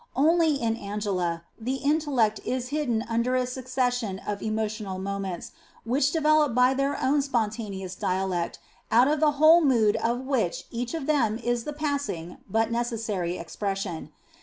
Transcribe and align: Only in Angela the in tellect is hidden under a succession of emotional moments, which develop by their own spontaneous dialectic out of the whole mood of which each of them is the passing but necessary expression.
Only 0.15 0.55
in 0.55 0.75
Angela 0.77 1.43
the 1.59 1.75
in 1.75 1.99
tellect 1.99 2.39
is 2.43 2.69
hidden 2.69 3.05
under 3.07 3.35
a 3.35 3.45
succession 3.45 4.17
of 4.25 4.41
emotional 4.41 4.97
moments, 4.97 5.51
which 5.83 6.11
develop 6.11 6.55
by 6.55 6.73
their 6.73 6.99
own 6.99 7.21
spontaneous 7.21 7.93
dialectic 7.93 8.59
out 8.91 9.07
of 9.07 9.19
the 9.19 9.33
whole 9.33 9.63
mood 9.63 9.95
of 9.97 10.21
which 10.21 10.63
each 10.71 10.95
of 10.95 11.05
them 11.05 11.37
is 11.37 11.65
the 11.65 11.71
passing 11.73 12.39
but 12.49 12.71
necessary 12.71 13.37
expression. 13.37 14.11